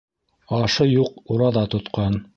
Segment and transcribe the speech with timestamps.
[0.59, 2.23] Ашы юҡ ураҙа тотҡан